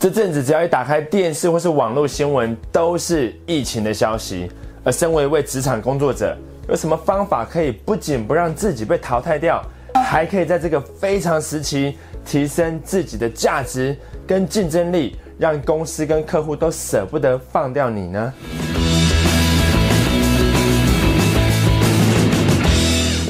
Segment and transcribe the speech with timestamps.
[0.00, 4.48] 这阵子只要一打开电视或是网络新闻，都是疫情的消息。
[4.84, 6.36] 而身为一位职场工作者，
[6.68, 9.60] 有什么方法可以不仅不让自己被淘汰掉，
[10.06, 18.32] 还可以在这个非常时期提升自己的价值跟竞争力，让公司跟客户都舍不得放掉你呢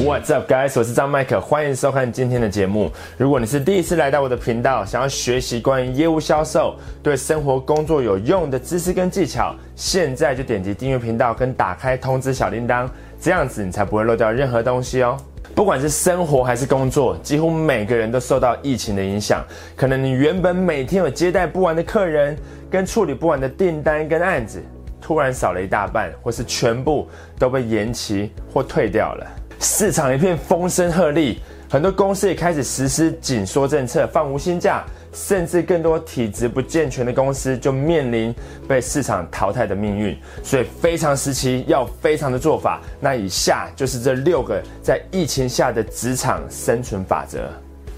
[0.09, 0.73] ？What's up, guys？
[0.79, 2.91] 我是张麦克，欢迎收看今天的节目。
[3.19, 12.89] 如果你是第一次来到我的频道，想要学习关于业务销售、对生活工作有用的知识跟技巧，现在就点击订阅频道跟打开通知小铃铛，
[13.21, 15.15] 这样子你才不会漏掉任何东西哦。
[15.55, 19.45] 不管是生活还是工作，几乎每个人都受到疫情的影响。
[19.77, 22.35] 可能你原本每天有接待不完的客人，
[22.71, 24.63] 跟处理不完的订单跟案子，
[25.03, 27.07] 突然少了一大半，或是全部
[27.39, 29.27] 都被延期或退掉了。
[29.61, 31.37] 市场一片风声鹤唳，
[31.69, 38.33] 很多公司也开始实施紧缩政策，放无薪假，甚至更多体质不健全的公司就面临
[38.69, 40.17] 被市场淘汰的命运。
[40.45, 42.81] 所以，非常时期要非常的做法。
[43.01, 47.51] 那以下就是这六个在疫情下的职场生存法则。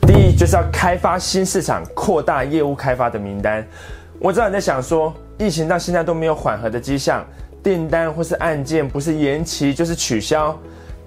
[0.06, 3.64] 第一，就是要开发新市场，扩大业务开发的名单。
[4.18, 7.22] 我知道你在想说，疫情到现在都没有缓和的迹象，
[7.62, 10.58] 订单或是案件不是延期就是取消。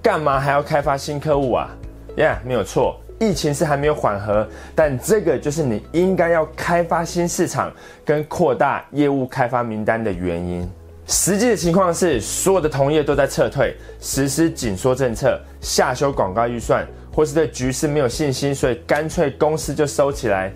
[0.04, 1.70] 干嘛还要开发新客户啊？
[2.16, 7.72] 呀，没有错，疫情是还没有缓和，但这个就是你应该要开发新市场
[8.04, 10.70] 跟扩大业务开发名单的原因。
[11.06, 20.52] 实际的情况是，所有的同业都在撤退，实施紧缩政策，下修广告预算，或是对局势没有信心，所以干脆公司就收起来。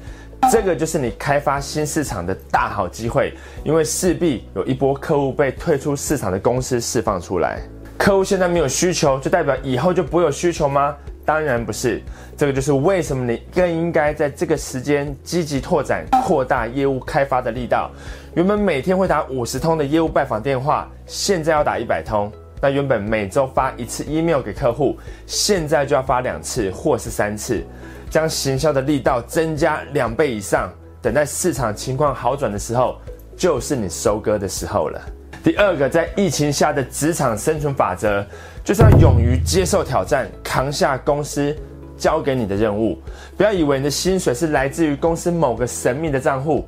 [0.53, 3.33] 这个就是你开发新市场的大好机会，
[3.65, 7.63] 因为势必有一波客户被退出市场的公司释放出来。
[7.99, 10.97] 客户现在没有需求，就代表以后就不会有需求吗？
[11.27, 12.01] 当然不是。
[12.37, 17.91] 这个就是为什么你更应该在这个时间积极拓展、扩大业务开发的力道。
[18.35, 22.33] 原本每天会打五十通的业务拜访电话，现在要打一百通。
[22.63, 27.63] 那原本每周发一次 email 给客户，现在就要发两次或是三次，
[28.09, 30.73] 将行销的力道增加两倍以上。
[31.03, 32.97] 等待市场情况好转的时候，
[33.37, 35.01] 就是你收割的时候了。
[35.43, 38.25] 第二个，在疫情下的职场生存法则，
[38.65, 41.57] 就是要勇于接受挑战，扛下公司
[41.97, 42.99] 交给你的任务。
[43.37, 46.67] 不要以为你的薪水是来自于公司某个神秘的账户，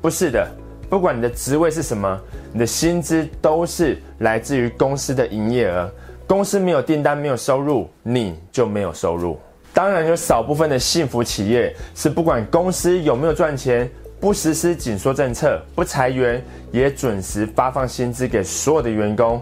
[0.00, 0.48] 不是的。
[0.88, 2.20] 不管你的职位是什么，
[2.52, 5.90] 你的薪资都是来自于公司的营业额。
[6.26, 9.38] 公司没有订单，没有收入，你就没有收入。
[9.72, 13.90] 当然，有少部分的幸福企业是不管公司有没有赚钱。
[14.20, 16.42] 不实施紧缩政策，不裁员，
[16.72, 19.40] 也准时发放薪资给所有的员工，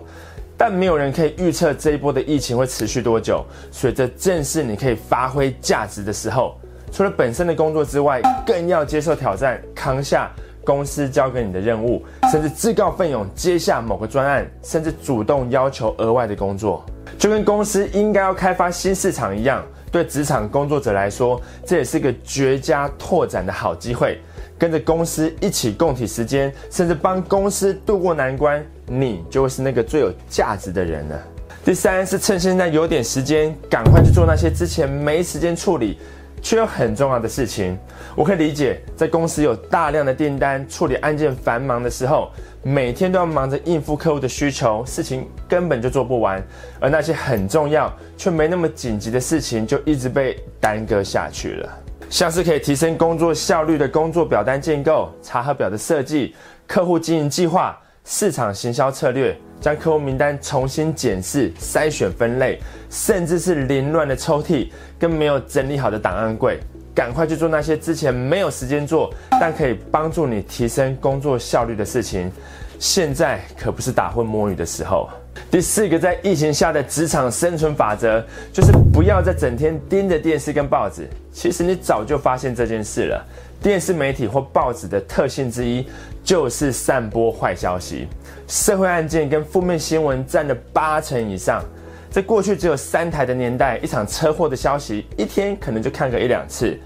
[0.56, 6.56] 但没有人可以预测这一波的疫情会持续多久，所以这正是你可以发挥价值的时候。
[6.91, 10.31] 除了本身的工作之外，更要接受挑战，扛下
[10.65, 16.84] 公司交给你的任务，甚至自告奋勇接下某个专案，甚至主动要求额外的工作，
[17.19, 19.65] 就跟公司应该要开发新市场一样。
[19.91, 24.19] 对职场工作者来说，这也是个绝佳拓展的好机会。
[24.62, 31.21] 跟着公司一起共体时间，甚至帮公司渡过难关，你就会是那个最有价值的人了。
[31.65, 35.99] 第三是趁现在有点时间，赶快去做那些之前没时间处理
[36.41, 37.77] 却又很重要的事情。
[38.15, 42.31] 我可以理解，在公司有大量的订单、处理案件繁忙的时候，
[42.62, 46.41] 每天都要忙着应付客户的需求，事情根本就做不完。
[46.79, 51.79] 而那些很重要却没那么紧急的事情，就一直被耽搁下去了。
[52.12, 56.34] 像是可以提升工作效率的工作表单建构、查核表的设计、
[56.67, 57.75] 客户经营计划、
[58.05, 64.69] 市场行销策略，将客户名单重新检视、筛选、分类，甚至是凌乱的抽屉
[64.99, 66.61] 跟没有整理好的档案柜，
[66.95, 72.31] 赶快去做那些之前没有时间做，但可以帮助你提升工作效率的事情。
[72.79, 75.09] 现在可不是打混摸鱼的时候。
[75.50, 81.09] 第四个，在疫情下的职场生存法则，就是不要再整天盯着电视跟报纸。
[81.32, 83.25] 其实你早就发现这件事了。
[83.62, 85.87] 电视媒体或报纸的特性之一，
[86.25, 88.08] 就是散播坏消息。
[88.49, 91.62] 社会案件跟负面新闻占了八成以上。
[92.11, 96.79] 在过去只有三台的年代，一场车祸的消息一天可能就看个一两次。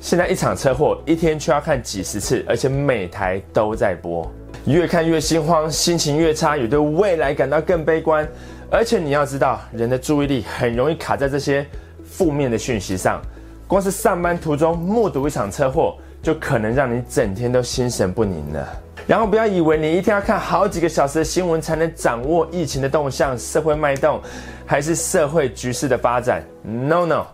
[0.00, 4.30] 现在一场车祸一天却要看几十次，而且每台都在播。
[4.66, 8.26] 越看越心慌，心情越差，也对未来感到更悲观。
[8.70, 11.66] 而且你要知道，人的注意力很容易卡在这些
[12.02, 13.20] 负面的讯息上。
[13.68, 18.66] 光是上班途中目睹一场车祸，就可能让你整天都心神不宁了。
[19.06, 24.18] 然后不要以为你一天要看好几个小时的新闻才能掌握疫情的动向、社会脉动，
[24.64, 26.42] 还是社会局势的发展。
[26.62, 27.26] No No，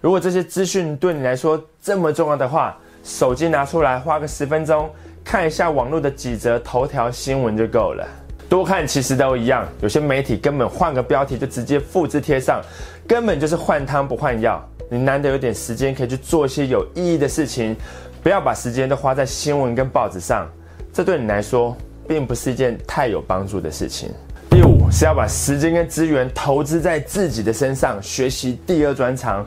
[0.00, 4.88] 如果这些资讯对你来说这么重要的话，手机拿出来，花个十分钟。
[5.28, 8.02] 看一下网络的几则头条新闻就够了。
[8.48, 12.62] 多看其实都一样，有些媒体根本换个标题就直接复制贴上，
[13.06, 14.66] 根本就是换汤不换药。
[14.88, 17.76] 你难得有点时间可以去做一些有意义的事情，
[18.22, 20.48] 不要把时间都花在新闻跟报纸上，
[20.94, 21.76] 这对你来说
[22.08, 24.08] 并不是一件太有帮助的事情。
[24.48, 29.44] 第五是要把时间跟资源投资在自己的身上，学习第二专长。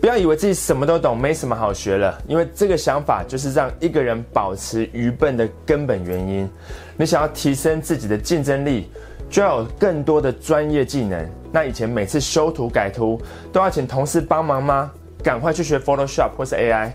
[0.00, 6.48] 不要以为自己什么都懂，没什么好学了，因为这个想法就是让一个人保持愚笨的根本原因。
[6.96, 8.90] 你想要提升自己的竞争力，
[9.28, 11.28] 就要有更多的专业技能。
[11.50, 13.20] 那以前每次修图改图
[13.52, 14.90] 都要请同事帮忙吗？
[15.20, 16.92] 赶快去学 Photoshop 或是 AI。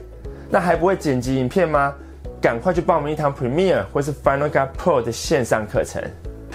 [0.50, 1.94] 那还不会剪辑影片吗？
[2.42, 6.02] 赶快去报名一堂 Premiere 或是 Final Cut Pro 的线上课程。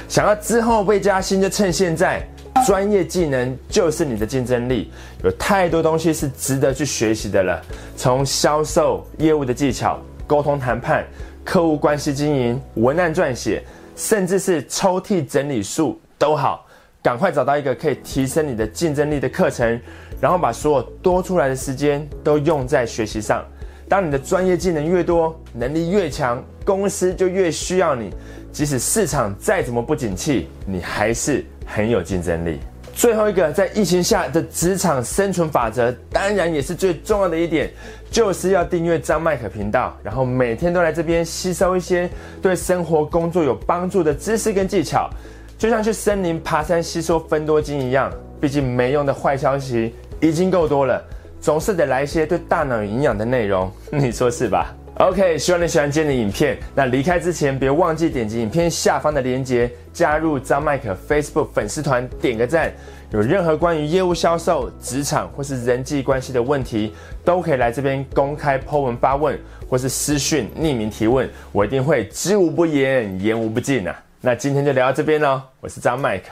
[0.09, 2.27] 想要之后被加薪，就趁现在。
[2.67, 4.91] 专业技能就是你的竞争力，
[5.25, 7.63] 有太多东西是值得去学习的了。
[7.97, 11.07] 从销售、业务的技巧、沟通谈判、
[11.45, 13.63] 客户关系经营、文案撰写，
[13.97, 16.67] 甚至是抽屉整理术都好，
[17.03, 19.81] 赶快找到一个可以提升你的竞争力的课程，
[20.21, 23.45] 然后把所有多出来的时间都用在学习上。
[23.89, 28.11] 当你的专业技能越多，能力越强，公司就越需要你。
[28.53, 32.59] 即使市场再怎么不景气，你还是很有竞争力。
[32.95, 37.71] 最后一个，在疫情下的职场生存法则，当然也是最重要的一点，
[38.11, 42.11] 就是要订阅张麦克频道，然后每天都来这边吸收一些
[42.43, 45.09] 对生活工作有帮助的知识跟技巧，
[45.57, 48.13] 就像去森林爬山吸收分多精一样。
[48.41, 51.01] 毕竟没用的坏消息已经够多了，
[51.41, 56.59] 总是得来一些对大脑有营养的内容， 你说是吧？OK，希望你喜欢今天的影片。
[56.75, 62.73] 那离开之前，别忘记点击影片下方的链接，加入张麦克 Facebook 粉丝团，点个赞。
[63.11, 66.93] 有任何关于业务销售、职场或是人际关系的问题，
[67.25, 73.97] 都可以来这边公开 Po 文发问，或是私讯匿名提问，我一定会知无不言，言无不尽啊。
[74.21, 76.25] 那今天就聊到这边喽，我是张麦克，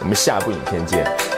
[0.00, 1.37] 我们下部影片见。